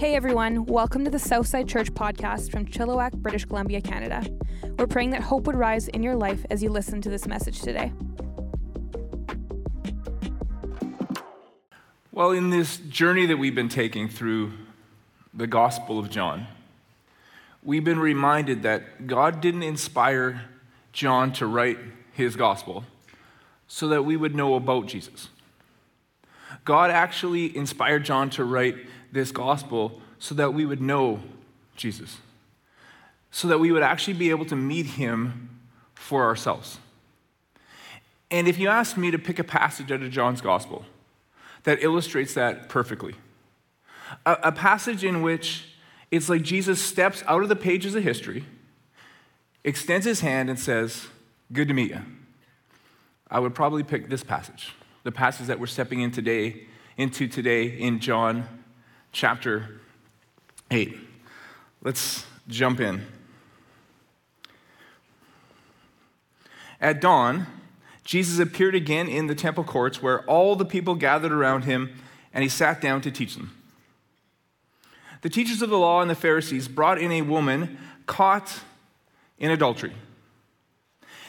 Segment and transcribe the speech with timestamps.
[0.00, 4.24] Hey everyone, welcome to the Southside Church podcast from Chilliwack, British Columbia, Canada.
[4.78, 7.60] We're praying that hope would rise in your life as you listen to this message
[7.60, 7.92] today.
[12.12, 14.54] Well, in this journey that we've been taking through
[15.34, 16.46] the Gospel of John,
[17.62, 20.46] we've been reminded that God didn't inspire
[20.94, 21.76] John to write
[22.14, 22.84] his gospel
[23.68, 25.28] so that we would know about Jesus.
[26.64, 28.76] God actually inspired John to write
[29.12, 31.20] this gospel so that we would know
[31.76, 32.18] Jesus,
[33.30, 35.60] so that we would actually be able to meet him
[35.94, 36.78] for ourselves.
[38.30, 40.84] And if you ask me to pick a passage out of John's gospel
[41.64, 43.14] that illustrates that perfectly,
[44.24, 45.66] a, a passage in which
[46.10, 48.44] it's like Jesus steps out of the pages of history,
[49.64, 51.06] extends his hand, and says,
[51.52, 52.00] Good to meet you.
[53.30, 56.66] I would probably pick this passage, the passage that we're stepping in today,
[56.96, 58.46] into today in John
[59.12, 59.80] chapter
[60.70, 60.96] 8.
[61.82, 63.06] Let's jump in.
[66.80, 67.46] At dawn,
[68.04, 71.94] Jesus appeared again in the temple courts where all the people gathered around him,
[72.32, 73.54] and he sat down to teach them.
[75.22, 78.60] The teachers of the law and the Pharisees brought in a woman caught
[79.38, 79.92] in adultery.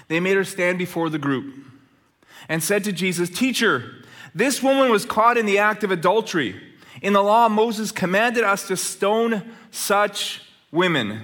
[0.08, 1.54] They made her stand before the group
[2.48, 6.60] and said to Jesus, Teacher, this woman was caught in the act of adultery.
[7.02, 11.22] In the law, Moses commanded us to stone such women.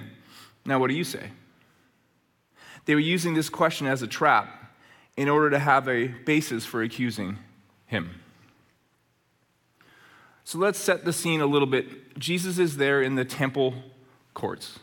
[0.66, 1.30] Now, what do you say?
[2.86, 4.74] They were using this question as a trap
[5.16, 7.38] in order to have a basis for accusing
[7.86, 8.22] him.
[10.44, 12.18] So let's set the scene a little bit.
[12.18, 13.74] Jesus is there in the temple
[14.34, 14.80] courts.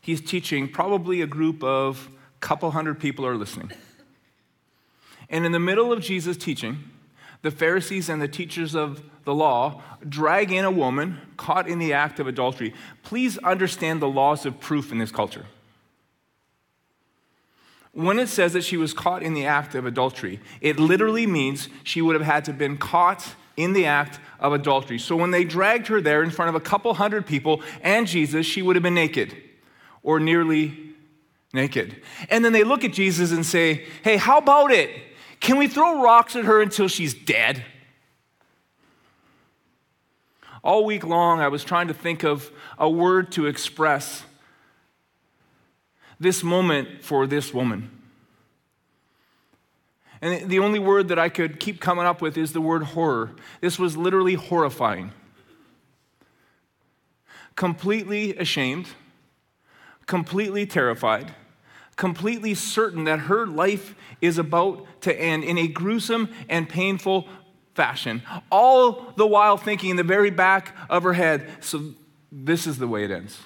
[0.00, 2.08] He's teaching, probably a group of
[2.40, 3.70] couple hundred people are listening.
[5.30, 6.90] And in the middle of Jesus' teaching,
[7.42, 11.92] the Pharisees and the teachers of the law drag in a woman caught in the
[11.92, 12.72] act of adultery.
[13.02, 15.46] Please understand the laws of proof in this culture.
[17.92, 21.68] When it says that she was caught in the act of adultery, it literally means
[21.84, 24.98] she would have had to have been caught in the act of adultery.
[24.98, 28.46] So when they dragged her there in front of a couple hundred people and Jesus,
[28.46, 29.36] she would have been naked
[30.02, 30.94] or nearly
[31.52, 32.00] naked.
[32.30, 34.90] And then they look at Jesus and say, Hey, how about it?
[35.42, 37.64] Can we throw rocks at her until she's dead?
[40.62, 42.48] All week long, I was trying to think of
[42.78, 44.22] a word to express
[46.20, 47.90] this moment for this woman.
[50.20, 53.32] And the only word that I could keep coming up with is the word horror.
[53.60, 55.10] This was literally horrifying.
[57.56, 58.86] Completely ashamed,
[60.06, 61.34] completely terrified,
[61.96, 67.28] completely certain that her life is about to end in a gruesome and painful
[67.74, 71.92] fashion, all the while thinking in the very back of her head, so
[72.30, 73.38] this is the way it ends.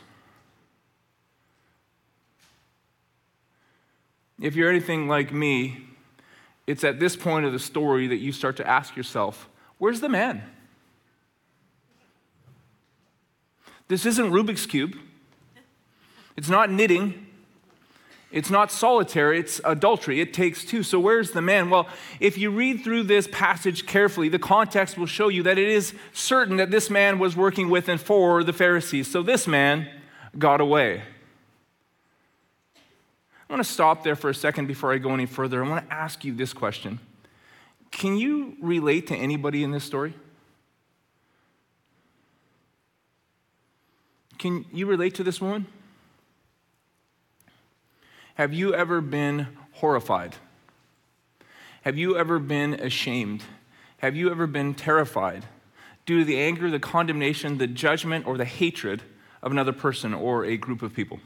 [4.40, 5.86] If you're anything like me,
[6.66, 9.48] it's at this point of the story that you start to ask yourself,
[9.78, 10.42] where's the man?
[13.88, 14.96] This isn't Rubik's Cube.
[16.36, 17.25] It's not knitting.
[18.36, 20.20] It's not solitary, it's adultery.
[20.20, 20.82] It takes two.
[20.82, 21.70] So, where's the man?
[21.70, 21.88] Well,
[22.20, 25.94] if you read through this passage carefully, the context will show you that it is
[26.12, 29.10] certain that this man was working with and for the Pharisees.
[29.10, 29.88] So, this man
[30.38, 31.02] got away.
[33.48, 35.64] I want to stop there for a second before I go any further.
[35.64, 37.00] I want to ask you this question
[37.91, 40.12] Can you relate to anybody in this story?
[44.36, 45.68] Can you relate to this woman?
[48.36, 50.36] Have you ever been horrified?
[51.82, 53.42] Have you ever been ashamed?
[53.98, 55.47] Have you ever been terrified
[56.04, 59.02] due to the anger, the condemnation, the judgment, or the hatred
[59.42, 61.19] of another person or a group of people?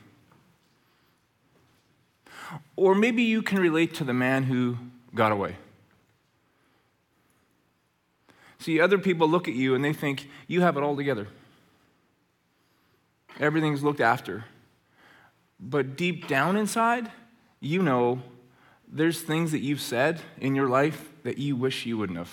[2.76, 4.77] Or maybe you can relate to the man who
[5.12, 5.56] got away.
[8.60, 11.27] See, other people look at you and they think you have it all together.
[13.41, 14.45] Everything's looked after.
[15.60, 17.10] But deep down inside,
[17.60, 18.22] you know
[18.92, 22.33] there's things that you've said in your life that you wish you wouldn't have.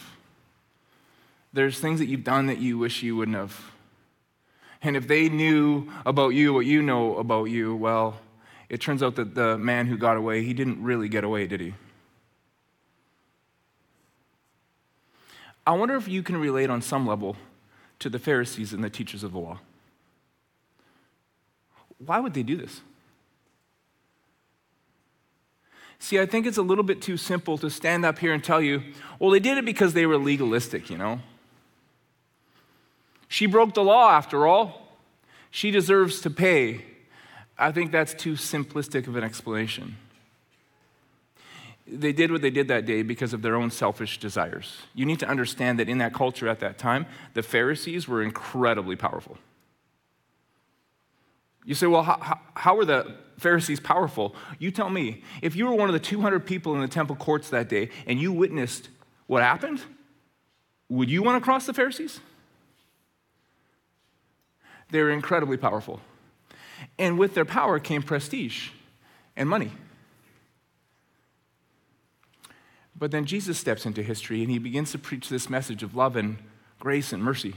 [1.53, 3.71] There's things that you've done that you wish you wouldn't have.
[4.81, 8.19] And if they knew about you what you know about you, well,
[8.69, 11.62] it turns out that the man who got away, he didn't really get away, did
[11.62, 11.74] he?
[15.65, 17.35] I wonder if you can relate on some level
[18.00, 19.59] to the Pharisees and the teachers of the law.
[21.97, 22.81] Why would they do this?
[25.99, 28.61] See, I think it's a little bit too simple to stand up here and tell
[28.61, 28.83] you,
[29.19, 31.19] well, they did it because they were legalistic, you know?
[33.27, 34.88] She broke the law, after all.
[35.49, 36.85] She deserves to pay.
[37.57, 39.97] I think that's too simplistic of an explanation.
[41.88, 44.77] They did what they did that day because of their own selfish desires.
[44.93, 48.95] You need to understand that in that culture at that time, the Pharisees were incredibly
[48.95, 49.38] powerful.
[51.67, 54.33] You say, well, how, how were the Pharisees powerful?
[54.57, 55.21] You tell me.
[55.41, 58.21] If you were one of the 200 people in the temple courts that day and
[58.21, 58.87] you witnessed
[59.27, 59.81] what happened,
[60.87, 62.21] would you want to cross the Pharisees?
[64.91, 65.99] They were incredibly powerful.
[66.97, 68.69] And with their power came prestige
[69.35, 69.71] and money.
[72.97, 76.15] But then Jesus steps into history and he begins to preach this message of love
[76.15, 76.37] and
[76.79, 77.55] grace and mercy.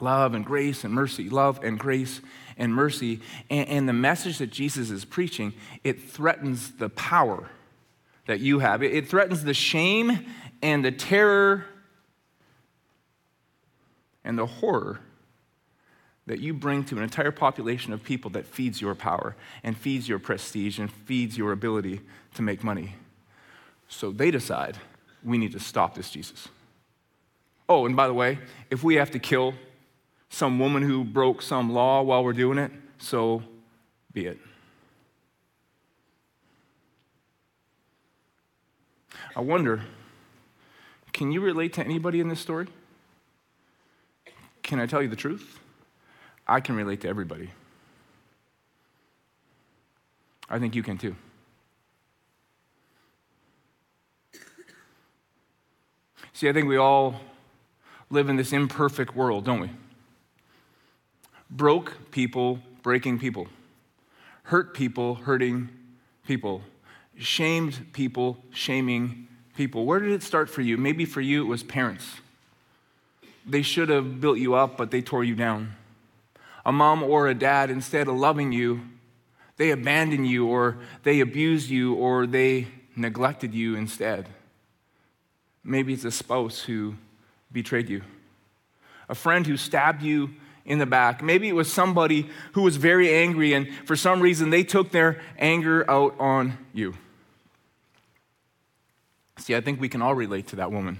[0.00, 2.20] Love and grace and mercy, love and grace
[2.58, 3.20] and mercy.
[3.48, 5.54] And, and, the message that Jesus is preaching,
[5.84, 7.48] it threatens the power
[8.26, 8.82] that you have.
[8.82, 10.26] It, it threatens the shame
[10.62, 11.64] and the terror
[14.24, 15.00] and the horror
[16.26, 20.08] that you bring to an entire population of people that feeds your power and feeds
[20.08, 22.00] your prestige and feeds your ability
[22.34, 22.96] to make money.
[23.88, 24.76] So they decide
[25.24, 26.48] we need to stop this Jesus.
[27.68, 28.38] Oh, and by the way,
[28.70, 29.54] if we have to kill
[30.28, 33.42] some woman who broke some law while we're doing it, so
[34.12, 34.38] be it.
[39.34, 39.82] I wonder
[41.16, 42.66] can you relate to anybody in this story?
[44.62, 45.58] Can I tell you the truth?
[46.46, 47.52] I can relate to everybody.
[50.50, 51.16] I think you can too.
[56.34, 57.18] See, I think we all
[58.10, 59.70] live in this imperfect world, don't we?
[61.50, 63.48] Broke people breaking people,
[64.44, 65.68] hurt people hurting
[66.26, 66.62] people,
[67.18, 69.86] shamed people shaming people.
[69.86, 70.76] Where did it start for you?
[70.76, 72.16] Maybe for you it was parents.
[73.46, 75.74] They should have built you up, but they tore you down.
[76.64, 78.80] A mom or a dad, instead of loving you,
[79.56, 82.66] they abandoned you, or they abused you, or they
[82.96, 84.28] neglected you instead.
[85.62, 86.96] Maybe it's a spouse who
[87.52, 88.02] betrayed you,
[89.08, 90.30] a friend who stabbed you
[90.66, 91.22] in the back.
[91.22, 95.20] Maybe it was somebody who was very angry, and for some reason they took their
[95.38, 96.94] anger out on you.
[99.38, 100.98] See, I think we can all relate to that woman.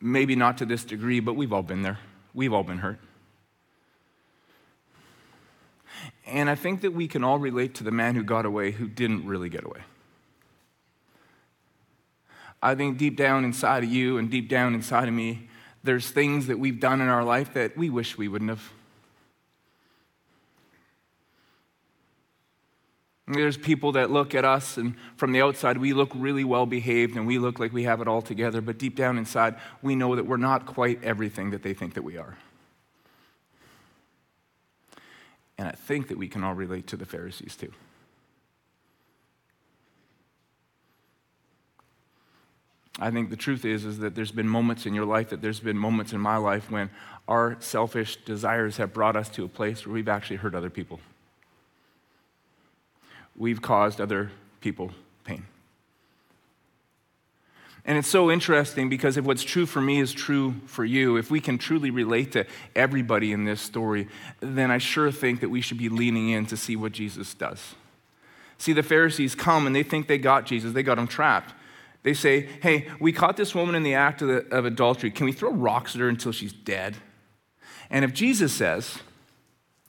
[0.00, 1.98] Maybe not to this degree, but we've all been there.
[2.34, 2.98] We've all been hurt.
[6.26, 8.88] And I think that we can all relate to the man who got away who
[8.88, 9.80] didn't really get away.
[12.62, 15.48] I think deep down inside of you and deep down inside of me,
[15.84, 18.72] there's things that we've done in our life that we wish we wouldn't have.
[23.28, 27.16] There's people that look at us, and from the outside, we look really well behaved
[27.16, 30.16] and we look like we have it all together, but deep down inside, we know
[30.16, 32.36] that we're not quite everything that they think that we are.
[35.56, 37.72] And I think that we can all relate to the Pharisees too.
[42.98, 45.60] I think the truth is, is that there's been moments in your life, that there's
[45.60, 46.90] been moments in my life when
[47.26, 51.00] our selfish desires have brought us to a place where we've actually hurt other people.
[53.34, 54.30] We've caused other
[54.60, 54.90] people
[55.24, 55.46] pain.
[57.84, 61.30] And it's so interesting because if what's true for me is true for you, if
[61.30, 62.46] we can truly relate to
[62.76, 64.08] everybody in this story,
[64.40, 67.74] then I sure think that we should be leaning in to see what Jesus does.
[68.58, 71.54] See, the Pharisees come and they think they got Jesus, they got him trapped.
[72.02, 75.10] They say, Hey, we caught this woman in the act of, the, of adultery.
[75.10, 76.96] Can we throw rocks at her until she's dead?
[77.90, 78.98] And if Jesus says,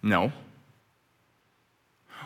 [0.01, 0.31] No,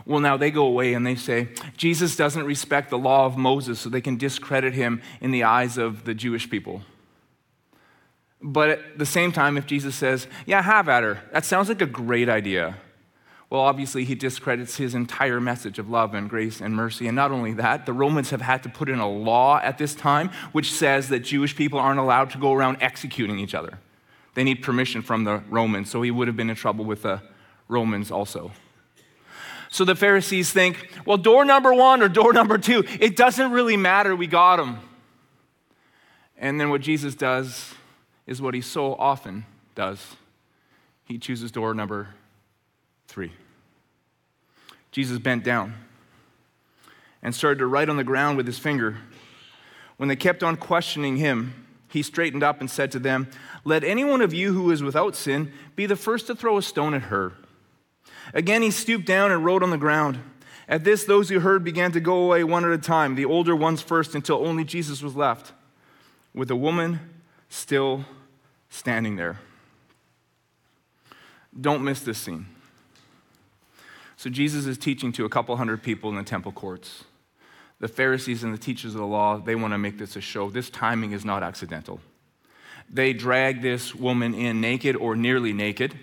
[0.08, 3.80] well, now they go away and they say, Jesus doesn't respect the law of Moses,
[3.80, 6.82] so they can discredit him in the eyes of the Jewish people.
[8.42, 11.82] But at the same time, if Jesus says, Yeah, have at her, that sounds like
[11.82, 12.78] a great idea.
[13.50, 17.08] Well, obviously, he discredits his entire message of love and grace and mercy.
[17.08, 19.96] And not only that, the Romans have had to put in a law at this
[19.96, 23.80] time which says that Jewish people aren't allowed to go around executing each other.
[24.34, 27.22] They need permission from the Romans, so he would have been in trouble with the
[27.70, 28.52] Romans also.
[29.70, 33.78] So the Pharisees think, well, door number one or door number two, it doesn't really
[33.78, 34.80] matter, we got them.
[36.38, 37.74] And then what Jesus does
[38.26, 40.16] is what he so often does
[41.06, 42.10] he chooses door number
[43.08, 43.32] three.
[44.92, 45.76] Jesus bent down
[47.22, 48.98] and started to write on the ground with his finger.
[49.98, 53.30] When they kept on questioning him, he straightened up and said to them,
[53.64, 56.62] Let any one of you who is without sin be the first to throw a
[56.62, 57.34] stone at her.
[58.34, 60.20] Again, he stooped down and wrote on the ground.
[60.68, 63.56] At this, those who heard began to go away one at a time, the older
[63.56, 65.54] ones first, until only Jesus was left,
[66.34, 67.00] with the woman
[67.50, 68.06] still
[68.70, 69.40] standing there.
[71.60, 72.48] Don't miss this scene.
[74.18, 77.04] So, Jesus is teaching to a couple hundred people in the temple courts.
[77.80, 80.50] The Pharisees and the teachers of the law, they want to make this a show.
[80.50, 82.00] This timing is not accidental.
[82.90, 85.94] They drag this woman in naked or nearly naked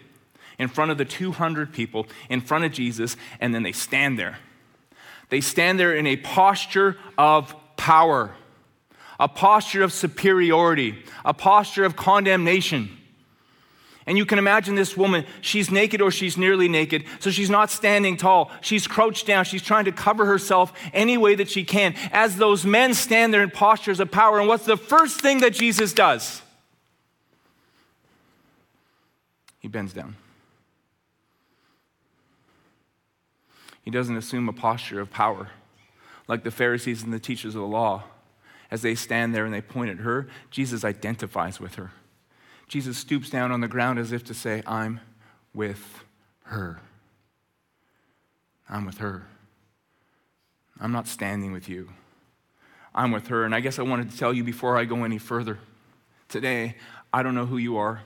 [0.58, 4.38] in front of the 200 people, in front of Jesus, and then they stand there.
[5.30, 8.34] They stand there in a posture of power,
[9.18, 12.96] a posture of superiority, a posture of condemnation.
[14.06, 17.70] And you can imagine this woman, she's naked or she's nearly naked, so she's not
[17.70, 18.50] standing tall.
[18.60, 19.44] She's crouched down.
[19.44, 23.42] She's trying to cover herself any way that she can as those men stand there
[23.42, 24.38] in postures of power.
[24.38, 26.42] And what's the first thing that Jesus does?
[29.58, 30.16] He bends down.
[33.82, 35.48] He doesn't assume a posture of power
[36.28, 38.04] like the Pharisees and the teachers of the law.
[38.70, 41.92] As they stand there and they point at her, Jesus identifies with her.
[42.68, 45.00] Jesus stoops down on the ground as if to say, I'm
[45.54, 46.02] with
[46.44, 46.80] her.
[48.68, 49.26] I'm with her.
[50.80, 51.90] I'm not standing with you.
[52.94, 53.44] I'm with her.
[53.44, 55.58] And I guess I wanted to tell you before I go any further
[56.28, 56.76] today,
[57.12, 58.02] I don't know who you are.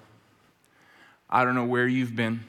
[1.30, 2.40] I don't know where you've been.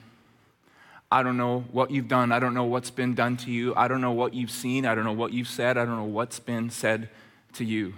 [1.11, 2.31] I don't know what you've done.
[2.31, 3.73] I don't know what's been done to you.
[3.75, 4.85] I don't know what you've seen.
[4.85, 5.77] I don't know what you've said.
[5.77, 7.09] I don't know what's been said
[7.53, 7.93] to you.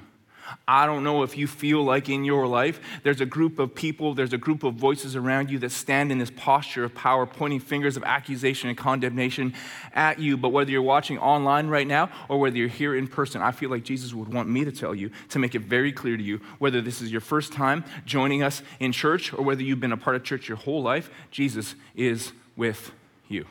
[0.67, 4.13] I don't know if you feel like in your life there's a group of people,
[4.13, 7.59] there's a group of voices around you that stand in this posture of power, pointing
[7.59, 9.53] fingers of accusation and condemnation
[9.93, 10.37] at you.
[10.37, 13.69] But whether you're watching online right now or whether you're here in person, I feel
[13.69, 16.41] like Jesus would want me to tell you to make it very clear to you
[16.59, 19.97] whether this is your first time joining us in church or whether you've been a
[19.97, 22.91] part of church your whole life, Jesus is with
[23.27, 23.45] you.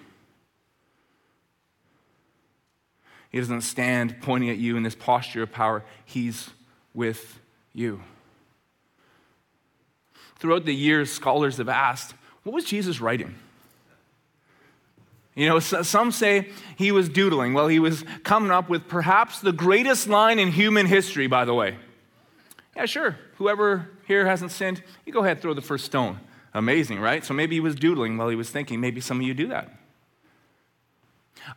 [3.30, 5.84] He doesn't stand pointing at you in this posture of power.
[6.04, 6.50] He's
[6.94, 7.38] with
[7.72, 8.02] you.
[10.38, 13.34] Throughout the years, scholars have asked, what was Jesus writing?
[15.34, 17.54] You know, some say he was doodling.
[17.54, 21.54] Well, he was coming up with perhaps the greatest line in human history, by the
[21.54, 21.76] way.
[22.76, 23.16] Yeah, sure.
[23.36, 26.20] Whoever here hasn't sinned, you go ahead, throw the first stone.
[26.52, 27.24] Amazing, right?
[27.24, 28.80] So maybe he was doodling while he was thinking.
[28.80, 29.70] Maybe some of you do that.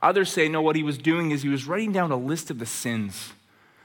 [0.02, 2.60] Others say, no, what he was doing is he was writing down a list of
[2.60, 3.34] the sins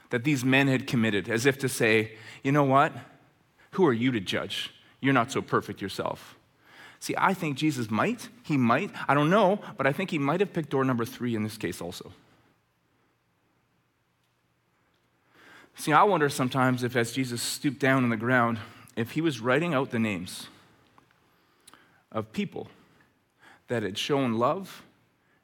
[0.09, 2.13] that these men had committed, as if to say,
[2.43, 2.93] you know what?
[3.71, 4.71] Who are you to judge?
[5.01, 6.35] You're not so perfect yourself.
[6.99, 10.41] See, I think Jesus might, he might, I don't know, but I think he might
[10.41, 12.11] have picked door number three in this case also.
[15.75, 18.59] See, I wonder sometimes if, as Jesus stooped down on the ground,
[18.97, 20.47] if he was writing out the names
[22.11, 22.67] of people
[23.69, 24.83] that had shown love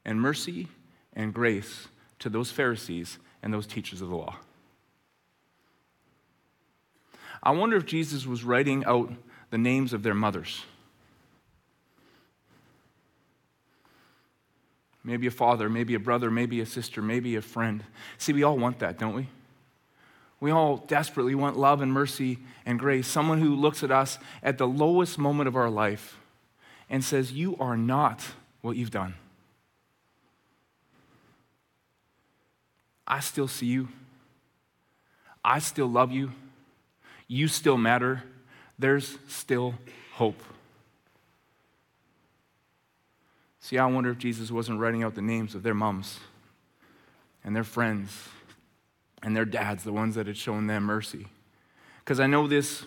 [0.04, 0.68] and mercy
[1.14, 1.88] and grace
[2.20, 4.36] to those Pharisees and those teachers of the law.
[7.46, 9.14] I wonder if Jesus was writing out
[9.52, 10.64] the names of their mothers.
[15.04, 17.84] Maybe a father, maybe a brother, maybe a sister, maybe a friend.
[18.18, 19.28] See, we all want that, don't we?
[20.40, 23.08] We all desperately want love and mercy and grace.
[23.08, 26.18] Someone who looks at us at the lowest moment of our life
[26.90, 28.24] and says, You are not
[28.62, 29.14] what you've done.
[33.08, 33.90] I still see you.
[35.44, 36.32] I still love you.
[37.28, 38.24] You still matter.
[38.78, 39.76] There's still
[40.14, 40.42] hope.
[43.60, 46.20] See, I wonder if Jesus wasn't writing out the names of their moms
[47.44, 48.30] and their friends
[49.24, 51.28] and their dads, the ones that had shown them mercy.
[52.00, 52.86] Because I know this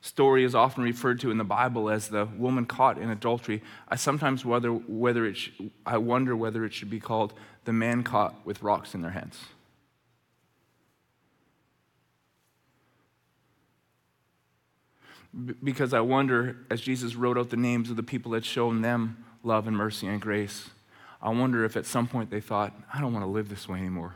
[0.00, 3.62] story is often referred to in the Bible as the woman caught in adultery.
[3.88, 5.50] I sometimes whether, whether it sh-
[5.84, 9.40] I wonder whether it should be called the man caught with rocks in their hands.
[15.62, 19.24] Because I wonder, as Jesus wrote out the names of the people that shown them
[19.42, 20.70] love and mercy and grace,
[21.20, 23.78] I wonder if at some point they thought, I don't want to live this way
[23.78, 24.14] anymore.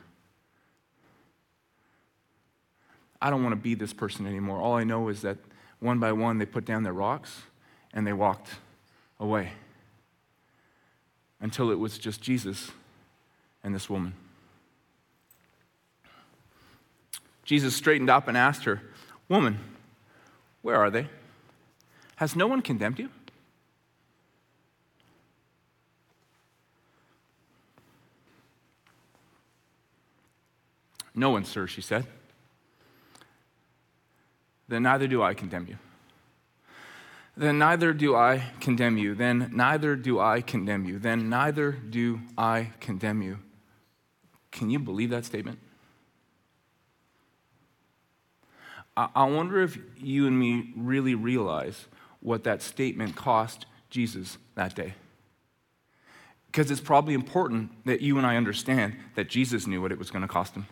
[3.20, 4.58] I don't want to be this person anymore.
[4.58, 5.38] All I know is that
[5.78, 7.42] one by one they put down their rocks
[7.92, 8.50] and they walked
[9.20, 9.52] away
[11.40, 12.70] until it was just Jesus
[13.62, 14.14] and this woman.
[17.44, 18.80] Jesus straightened up and asked her,
[19.28, 19.58] Woman,
[20.62, 21.08] where are they?
[22.16, 23.10] Has no one condemned you?
[31.14, 32.06] No one, sir, she said.
[34.68, 35.76] Then neither do I condemn you.
[37.36, 39.14] Then neither do I condemn you.
[39.14, 40.98] Then neither do I condemn you.
[40.98, 43.38] Then neither do I condemn you.
[44.50, 45.58] Can you believe that statement?
[48.96, 51.86] I wonder if you and me really realize
[52.20, 54.94] what that statement cost Jesus that day.
[56.46, 60.10] Because it's probably important that you and I understand that Jesus knew what it was
[60.10, 60.66] going to cost him.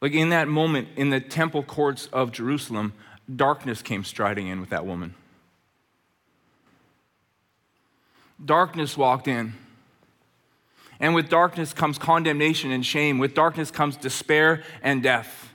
[0.00, 2.92] Like in that moment in the temple courts of Jerusalem,
[3.34, 5.14] darkness came striding in with that woman.
[8.44, 9.54] Darkness walked in.
[11.00, 13.18] And with darkness comes condemnation and shame.
[13.18, 15.54] With darkness comes despair and death.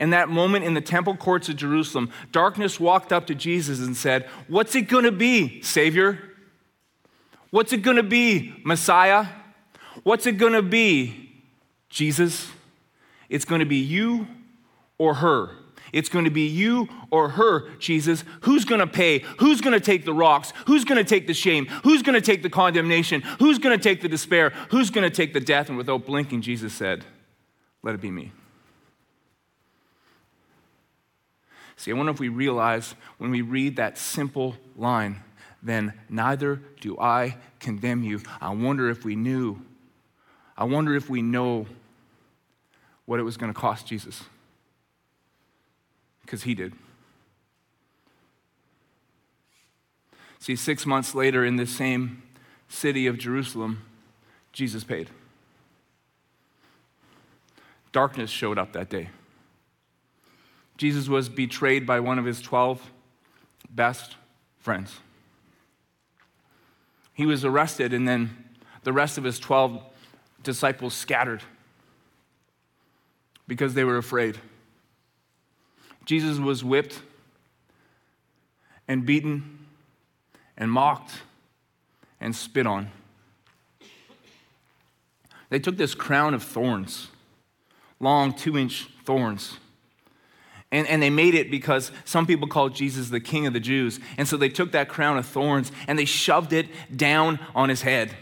[0.00, 3.96] In that moment in the temple courts of Jerusalem, darkness walked up to Jesus and
[3.96, 6.18] said, What's it going to be, Savior?
[7.50, 9.26] What's it going to be, Messiah?
[10.02, 11.42] What's it going to be,
[11.90, 12.48] Jesus?
[13.28, 14.26] It's going to be you
[14.98, 15.50] or her.
[15.92, 18.24] It's going to be you or her, Jesus.
[18.42, 19.20] Who's going to pay?
[19.38, 20.52] Who's going to take the rocks?
[20.66, 21.66] Who's going to take the shame?
[21.84, 23.20] Who's going to take the condemnation?
[23.38, 24.50] Who's going to take the despair?
[24.70, 25.68] Who's going to take the death?
[25.68, 27.04] And without blinking, Jesus said,
[27.82, 28.32] Let it be me.
[31.76, 35.20] See, I wonder if we realize when we read that simple line,
[35.62, 38.20] then neither do I condemn you.
[38.40, 39.60] I wonder if we knew,
[40.56, 41.66] I wonder if we know
[43.04, 44.22] what it was going to cost Jesus.
[46.32, 46.72] Because he did.
[50.38, 52.22] See, six months later, in this same
[52.70, 53.82] city of Jerusalem,
[54.50, 55.10] Jesus paid.
[57.92, 59.10] Darkness showed up that day.
[60.78, 62.90] Jesus was betrayed by one of his 12
[63.68, 64.16] best
[64.58, 65.00] friends.
[67.12, 68.34] He was arrested, and then
[68.84, 69.82] the rest of his 12
[70.42, 71.42] disciples scattered
[73.46, 74.38] because they were afraid.
[76.04, 77.00] Jesus was whipped
[78.88, 79.66] and beaten
[80.56, 81.22] and mocked
[82.20, 82.90] and spit on.
[85.50, 87.08] They took this crown of thorns,
[88.00, 89.58] long two inch thorns.
[90.70, 94.00] And, and they made it because some people called Jesus the king of the Jews.
[94.16, 97.82] And so they took that crown of thorns and they shoved it down on his
[97.82, 98.16] head.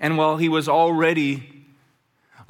[0.00, 1.57] And while he was already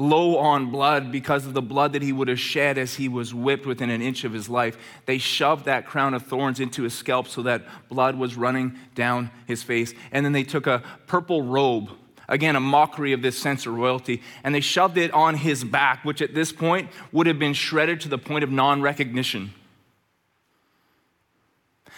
[0.00, 3.34] low on blood because of the blood that he would have shed as he was
[3.34, 4.78] whipped within an inch of his life.
[5.06, 9.30] They shoved that crown of thorns into his scalp so that blood was running down
[9.46, 9.92] his face.
[10.12, 11.90] And then they took a purple robe,
[12.28, 16.04] again, a mockery of this sense of royalty, and they shoved it on his back,
[16.04, 19.52] which at this point would have been shredded to the point of non recognition.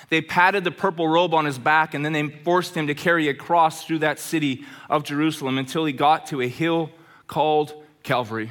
[0.09, 3.29] They patted the purple robe on his back, and then they forced him to carry
[3.29, 6.91] a cross through that city of Jerusalem until he got to a hill
[7.27, 8.51] called Calvary.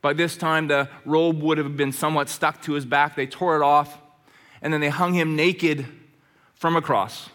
[0.00, 3.16] By this time, the robe would have been somewhat stuck to his back.
[3.16, 3.98] They tore it off,
[4.62, 5.86] and then they hung him naked
[6.54, 7.30] from a cross.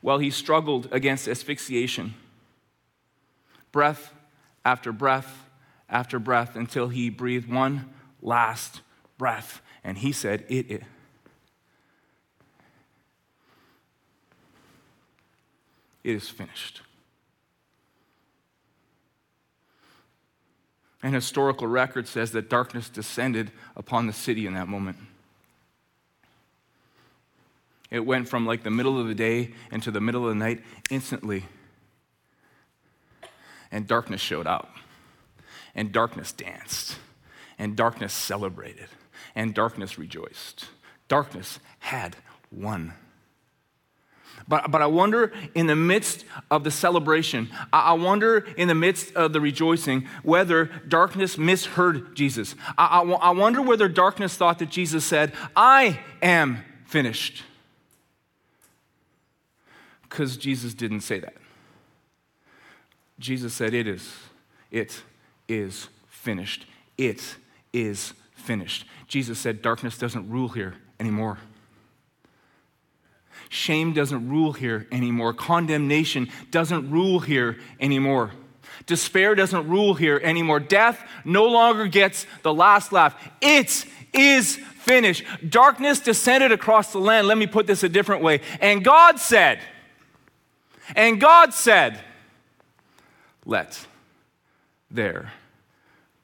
[0.00, 2.14] While he struggled against asphyxiation,
[3.70, 4.12] breath
[4.64, 5.48] after breath
[5.92, 8.80] after breath, until he breathed one last
[9.18, 9.60] breath.
[9.84, 10.82] And he said, It.
[16.04, 16.82] It is finished.
[21.02, 24.98] And historical record says that darkness descended upon the city in that moment.
[27.90, 30.62] It went from like the middle of the day into the middle of the night
[30.90, 31.44] instantly.
[33.70, 34.76] And darkness showed up.
[35.74, 36.96] And darkness danced.
[37.58, 38.88] And darkness celebrated.
[39.34, 40.66] And darkness rejoiced.
[41.08, 42.16] Darkness had
[42.50, 42.94] won.
[44.48, 49.14] But, but I wonder in the midst of the celebration, I, wonder in the midst
[49.14, 52.54] of the rejoicing whether darkness misheard Jesus.
[52.76, 57.44] I, I, I wonder whether darkness thought that Jesus said, I am finished.
[60.02, 61.34] Because Jesus didn't say that.
[63.18, 64.14] Jesus said, It is.
[64.70, 65.02] It
[65.48, 66.66] is finished.
[66.98, 67.36] It
[67.72, 68.86] is finished.
[69.06, 71.38] Jesus said, Darkness doesn't rule here anymore.
[73.52, 75.34] Shame doesn't rule here anymore.
[75.34, 78.30] Condemnation doesn't rule here anymore.
[78.86, 80.58] Despair doesn't rule here anymore.
[80.58, 83.14] Death no longer gets the last laugh.
[83.42, 83.84] It
[84.14, 85.24] is finished.
[85.46, 87.26] Darkness descended across the land.
[87.26, 88.40] Let me put this a different way.
[88.58, 89.58] And God said,
[90.96, 92.00] and God said,
[93.44, 93.86] let
[94.90, 95.30] there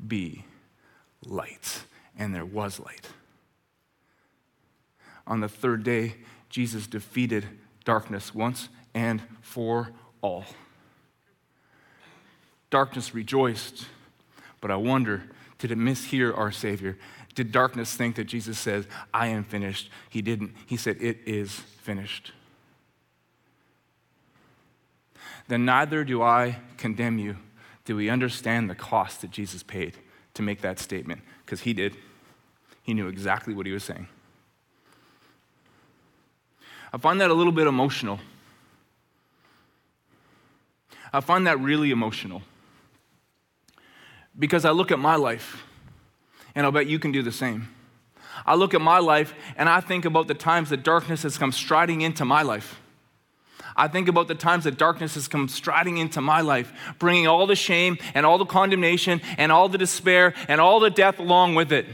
[0.04, 0.46] be
[1.26, 1.82] light.
[2.16, 3.06] And there was light.
[5.26, 6.14] On the third day,
[6.48, 7.46] Jesus defeated
[7.84, 10.44] darkness once and for all.
[12.70, 13.86] Darkness rejoiced,
[14.60, 15.22] but I wonder
[15.58, 16.96] did it mishear our Savior?
[17.34, 19.90] Did darkness think that Jesus says, I am finished?
[20.08, 20.54] He didn't.
[20.66, 22.32] He said, It is finished.
[25.48, 27.36] Then neither do I condemn you.
[27.84, 29.94] do we understand the cost that Jesus paid
[30.34, 31.22] to make that statement?
[31.44, 31.96] Because he did.
[32.82, 34.08] He knew exactly what he was saying.
[36.92, 38.18] I find that a little bit emotional.
[41.12, 42.42] I find that really emotional.
[44.38, 45.64] Because I look at my life,
[46.54, 47.68] and I'll bet you can do the same.
[48.46, 51.52] I look at my life and I think about the times that darkness has come
[51.52, 52.80] striding into my life.
[53.76, 57.46] I think about the times that darkness has come striding into my life, bringing all
[57.46, 61.54] the shame and all the condemnation and all the despair and all the death along
[61.54, 61.86] with it.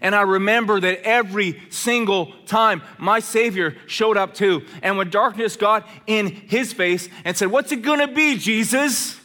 [0.00, 4.64] And I remember that every single time my Savior showed up too.
[4.82, 9.18] And when darkness got in his face and said, What's it gonna be, Jesus?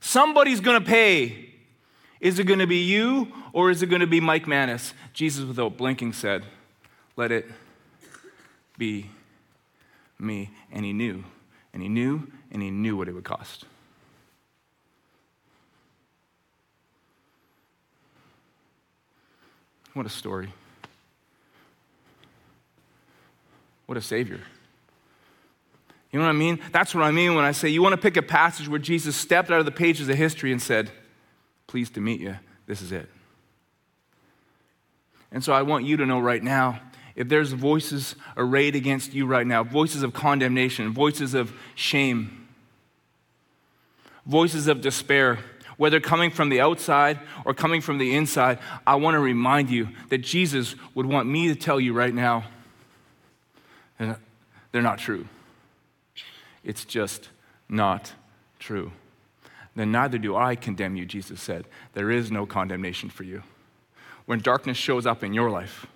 [0.00, 1.50] Somebody's gonna pay.
[2.20, 4.94] Is it gonna be you or is it gonna be Mike Manis?
[5.12, 6.44] Jesus, without blinking, said,
[7.16, 7.46] Let it
[8.76, 9.10] be
[10.18, 10.50] me.
[10.72, 11.24] And he knew,
[11.72, 13.64] and he knew, and he knew what it would cost.
[19.98, 20.48] What a story.
[23.86, 24.38] What a savior.
[26.12, 26.60] You know what I mean?
[26.70, 29.16] That's what I mean when I say you want to pick a passage where Jesus
[29.16, 30.92] stepped out of the pages of history and said,
[31.66, 32.36] Pleased to meet you.
[32.68, 33.08] This is it.
[35.32, 36.78] And so I want you to know right now
[37.16, 42.46] if there's voices arrayed against you right now, voices of condemnation, voices of shame,
[44.24, 45.40] voices of despair,
[45.78, 49.88] whether coming from the outside or coming from the inside, I want to remind you
[50.10, 52.44] that Jesus would want me to tell you right now
[53.98, 55.26] they're not true.
[56.62, 57.30] It's just
[57.68, 58.12] not
[58.58, 58.92] true.
[59.74, 61.66] Then neither do I condemn you, Jesus said.
[61.94, 63.42] There is no condemnation for you.
[64.26, 65.86] When darkness shows up in your life,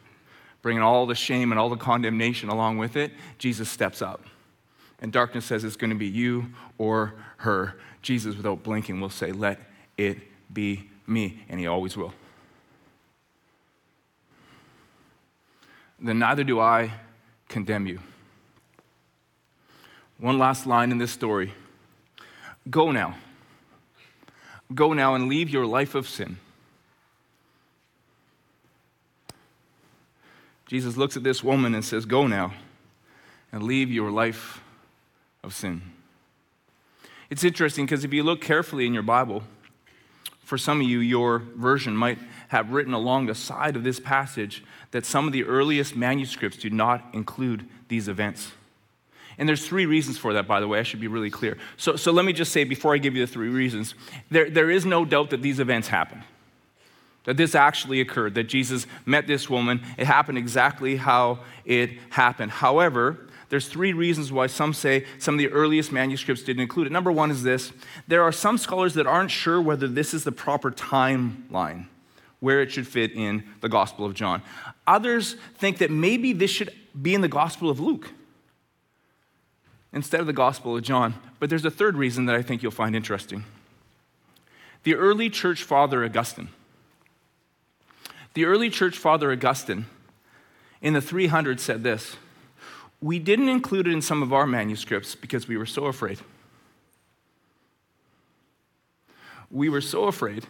[0.62, 4.24] bringing all the shame and all the condemnation along with it, Jesus steps up.
[5.00, 6.46] And darkness says it's going to be you
[6.78, 7.74] or her.
[8.02, 9.60] Jesus, without blinking, will say, Let
[9.96, 10.18] it
[10.52, 11.42] be me.
[11.48, 12.12] And he always will.
[16.00, 16.92] Then neither do I
[17.48, 18.00] condemn you.
[20.18, 21.52] One last line in this story
[22.70, 23.16] Go now.
[24.72, 26.38] Go now and leave your life of sin.
[30.66, 32.54] Jesus looks at this woman and says, Go now
[33.52, 34.62] and leave your life
[35.44, 35.82] of sin.
[37.28, 39.42] It's interesting because if you look carefully in your Bible,
[40.52, 44.62] for some of you, your version might have written along the side of this passage
[44.90, 48.52] that some of the earliest manuscripts do not include these events.
[49.38, 50.78] And there's three reasons for that, by the way.
[50.78, 51.56] I should be really clear.
[51.78, 53.94] So, so let me just say before I give you the three reasons
[54.30, 56.22] there, there is no doubt that these events happened,
[57.24, 59.80] that this actually occurred, that Jesus met this woman.
[59.96, 62.50] It happened exactly how it happened.
[62.50, 66.90] However, there's three reasons why some say some of the earliest manuscripts didn't include it.
[66.90, 67.70] Number one is this
[68.08, 71.84] there are some scholars that aren't sure whether this is the proper timeline
[72.40, 74.40] where it should fit in the Gospel of John.
[74.86, 78.12] Others think that maybe this should be in the Gospel of Luke
[79.92, 81.12] instead of the Gospel of John.
[81.38, 83.44] But there's a third reason that I think you'll find interesting.
[84.84, 86.48] The early church father Augustine.
[88.32, 89.84] The early church father Augustine
[90.80, 92.16] in the 300s said this
[93.02, 96.20] We didn't include it in some of our manuscripts because we were so afraid.
[99.50, 100.46] We were so afraid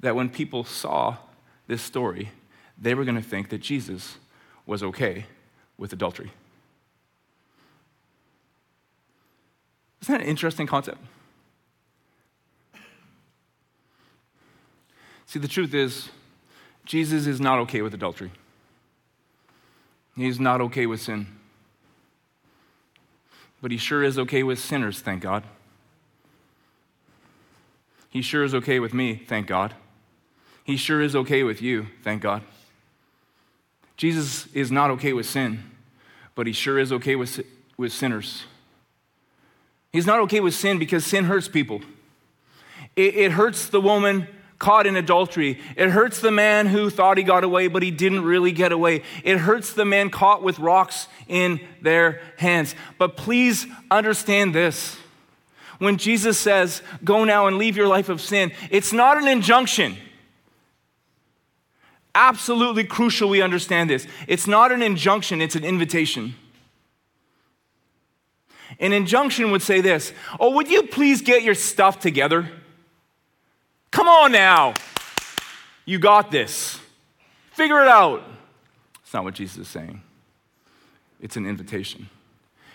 [0.00, 1.18] that when people saw
[1.66, 2.30] this story,
[2.78, 4.16] they were going to think that Jesus
[4.64, 5.26] was okay
[5.76, 6.32] with adultery.
[10.00, 10.98] Isn't that an interesting concept?
[15.26, 16.08] See, the truth is,
[16.86, 18.32] Jesus is not okay with adultery.
[20.16, 21.26] He's not okay with sin.
[23.62, 25.44] But he sure is okay with sinners, thank God.
[28.08, 29.74] He sure is okay with me, thank God.
[30.64, 32.42] He sure is okay with you, thank God.
[33.96, 35.62] Jesus is not okay with sin,
[36.34, 37.44] but he sure is okay with,
[37.76, 38.44] with sinners.
[39.92, 41.82] He's not okay with sin because sin hurts people.
[42.96, 44.26] It, it, hurts the woman
[44.60, 45.58] caught in adultery.
[45.74, 49.02] It hurts the man who thought he got away, but he didn't really get away.
[49.24, 52.76] It hurts the man caught with rocks in their hands.
[52.98, 54.96] But please understand this.
[55.78, 59.96] When Jesus says, Go now and leave your life of sin, it's not an injunction.
[62.14, 64.06] Absolutely crucial we understand this.
[64.28, 66.34] It's not an injunction, it's an invitation.
[68.78, 72.50] An injunction would say this Oh, would you please get your stuff together?
[73.90, 74.74] Come on now.
[75.84, 76.78] You got this.
[77.52, 78.22] Figure it out.
[79.02, 80.02] It's not what Jesus is saying,
[81.20, 82.08] it's an invitation.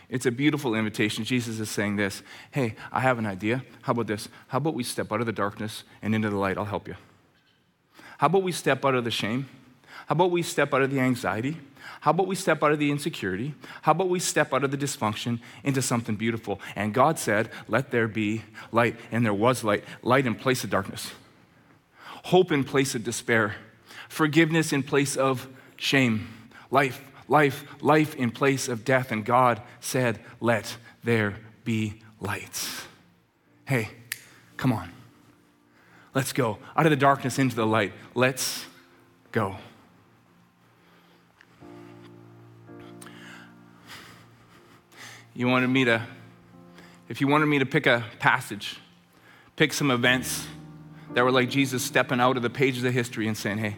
[0.07, 1.23] It's a beautiful invitation.
[1.23, 3.63] Jesus is saying this Hey, I have an idea.
[3.81, 4.29] How about this?
[4.47, 6.57] How about we step out of the darkness and into the light?
[6.57, 6.95] I'll help you.
[8.17, 9.49] How about we step out of the shame?
[10.07, 11.57] How about we step out of the anxiety?
[12.05, 13.55] How about we step out of the insecurity?
[13.81, 16.61] How about we step out of the dysfunction into something beautiful?
[16.75, 18.95] And God said, Let there be light.
[19.11, 21.13] And there was light light in place of darkness,
[22.25, 23.55] hope in place of despair,
[24.07, 26.27] forgiveness in place of shame,
[26.69, 29.11] life life, life in place of death.
[29.11, 32.85] And God said, Let there be lights.
[33.65, 33.89] Hey,
[34.57, 34.91] come on.
[36.13, 36.59] Let's go.
[36.77, 37.93] Out of the darkness into the light.
[38.13, 38.63] Let's
[39.31, 39.57] go.
[45.35, 46.01] You wanted me to,
[47.09, 48.77] if you wanted me to pick a passage,
[49.55, 50.47] pick some events
[51.13, 53.75] that were like Jesus stepping out of the pages of history and saying, Hey,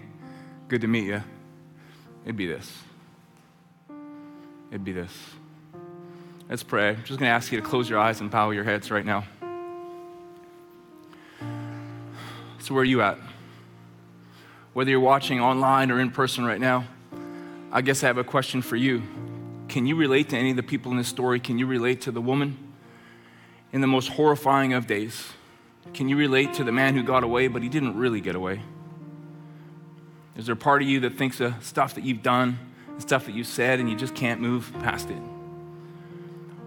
[0.70, 1.22] good to meet you,
[2.24, 2.72] it'd be this
[4.70, 5.12] it'd be this.
[6.50, 6.90] Let's pray.
[6.90, 9.06] I'm just going to ask you to close your eyes and bow your heads right
[9.06, 9.26] now.
[12.60, 13.18] So, where are you at?
[14.74, 16.86] Whether you're watching online or in person right now,
[17.72, 19.04] I guess I have a question for you.
[19.78, 21.40] Can you relate to any of the people in this story?
[21.40, 22.58] Can you relate to the woman
[23.72, 25.34] in the most horrifying of days?
[25.94, 28.60] Can you relate to the man who got away, but he didn't really get away?
[30.36, 33.28] Is there a part of you that thinks of stuff that you've done and stuff
[33.28, 35.22] that you said and you just can't move past it.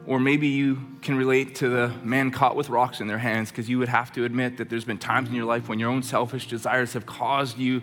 [0.07, 3.69] Or maybe you can relate to the man caught with rocks in their hands because
[3.69, 6.05] you would have to admit that there's been times in your life when your own
[6.05, 7.83] selfish desires have caused you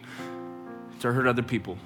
[1.02, 1.78] to hurt other people.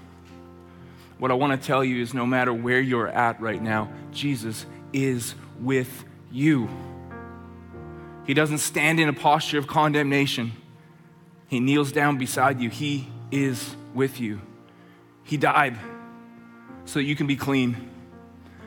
[1.22, 4.66] What I want to tell you is no matter where you're at right now, Jesus
[4.92, 6.68] is with you.
[8.26, 10.54] He doesn't stand in a posture of condemnation.
[11.48, 12.72] He kneels down beside you.
[12.72, 14.42] He is with you.
[15.22, 15.78] He died
[16.86, 17.92] so that you can be clean,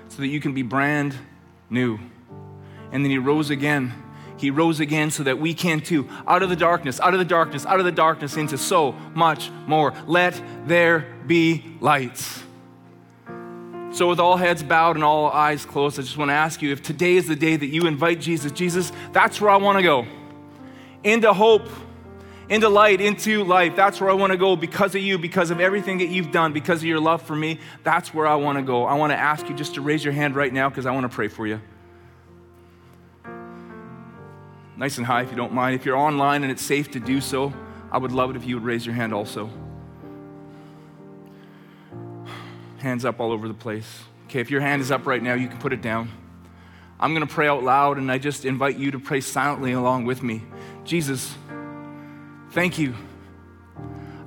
[0.07, 1.17] so that you can be brand
[1.69, 1.99] new.
[2.93, 3.93] And then he rose again.
[4.37, 6.09] He rose again so that we can too.
[6.25, 9.51] Out of the darkness, out of the darkness, out of the darkness into so much
[9.67, 9.93] more.
[10.07, 12.43] Let there be lights.
[13.93, 16.73] So, with all heads bowed and all eyes closed, I just want to ask you
[16.73, 19.83] if today is the day that you invite Jesus, Jesus, that's where I want to
[19.83, 20.07] go.
[21.05, 21.69] Into hope
[22.49, 23.75] into light, into life.
[23.77, 26.53] That's where I want to go because of you, because of everything that you've done,
[26.53, 27.59] because of your love for me.
[27.83, 28.85] That's where I want to go.
[28.85, 31.11] I want to ask you just to raise your hand right now because I want
[31.11, 31.61] to pray for you.
[34.77, 35.75] Nice and high if you don't mind.
[35.75, 37.53] If you're online and it's safe to do so,
[37.91, 39.49] I would love it if you would raise your hand also.
[42.85, 44.03] Hands up all over the place.
[44.27, 46.11] Okay, if your hand is up right now, you can put it down.
[47.01, 50.05] I'm going to pray out loud, and I just invite you to pray silently along
[50.05, 50.43] with me.
[50.85, 51.35] Jesus,
[52.55, 52.95] Thank you.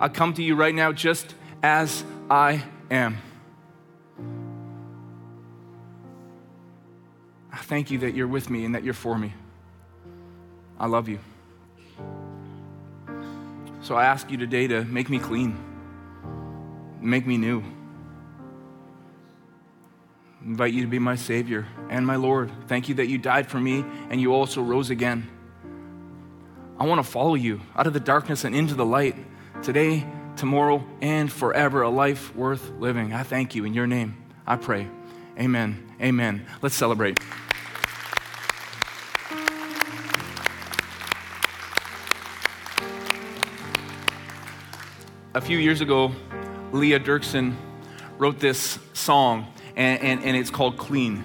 [0.02, 3.18] I come to you right now just as I am.
[7.54, 9.34] I thank you that you're with me and that you're for me.
[10.78, 11.20] I love you.
[13.82, 15.58] So I ask you today to make me clean,
[17.00, 17.64] make me new.
[20.48, 22.50] Invite you to be my Savior and my Lord.
[22.68, 25.30] Thank you that you died for me and you also rose again.
[26.80, 29.18] I want to follow you out of the darkness and into the light
[29.62, 30.08] today,
[30.38, 33.12] tomorrow, and forever, a life worth living.
[33.12, 34.16] I thank you in your name.
[34.46, 34.88] I pray.
[35.38, 35.86] Amen.
[36.02, 36.46] Amen.
[36.62, 37.20] Let's celebrate.
[45.34, 46.14] A few years ago,
[46.72, 47.54] Leah Dirksen
[48.18, 51.24] wrote this song, and, and, and it's called Clean.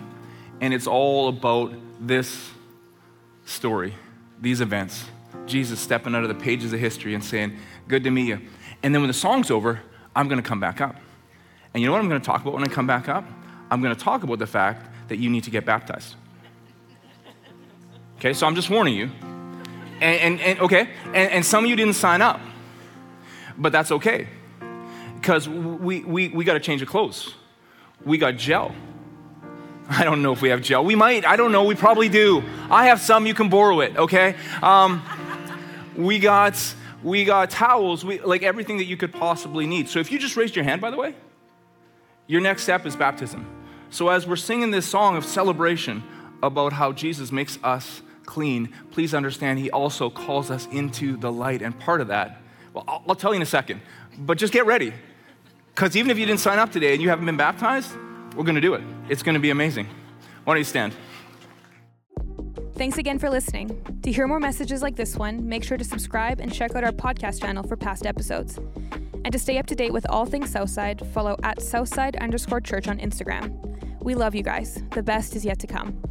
[0.60, 2.50] And it's all about this
[3.46, 3.94] story,
[4.40, 5.04] these events.
[5.46, 8.40] Jesus stepping out of the pages of history and saying, Good to meet you.
[8.82, 9.80] And then when the song's over,
[10.14, 10.96] I'm going to come back up.
[11.74, 13.24] And you know what I'm going to talk about when I come back up?
[13.70, 16.14] I'm going to talk about the fact that you need to get baptized.
[18.18, 19.10] Okay, so I'm just warning you.
[20.00, 22.40] And, and, and okay, and, and some of you didn't sign up,
[23.56, 24.28] but that's okay.
[25.14, 27.34] Because we, we, we got to change the clothes.
[28.04, 28.74] We got gel.
[29.88, 30.84] I don't know if we have gel.
[30.84, 31.24] We might.
[31.24, 31.64] I don't know.
[31.64, 32.42] We probably do.
[32.70, 33.26] I have some.
[33.26, 34.36] You can borrow it, okay?
[34.62, 35.02] Um,
[35.96, 36.56] we got
[37.02, 39.88] we got towels, we, like everything that you could possibly need.
[39.88, 41.14] So if you just raised your hand, by the way,
[42.26, 43.46] your next step is baptism.
[43.90, 46.02] So as we're singing this song of celebration
[46.42, 51.60] about how Jesus makes us clean, please understand he also calls us into the light.
[51.60, 52.40] And part of that,
[52.72, 53.80] well, I'll, I'll tell you in a second,
[54.16, 54.92] but just get ready.
[55.74, 57.92] Because even if you didn't sign up today and you haven't been baptized,
[58.36, 58.82] we're going to do it.
[59.08, 59.86] It's going to be amazing.
[60.44, 60.94] Why don't you stand?
[62.74, 64.00] Thanks again for listening.
[64.02, 66.92] To hear more messages like this one, make sure to subscribe and check out our
[66.92, 68.58] podcast channel for past episodes.
[69.24, 72.88] And to stay up to date with all things Southside, follow at Southside underscore church
[72.88, 73.56] on Instagram.
[74.02, 74.82] We love you guys.
[74.90, 76.02] The best is yet to come.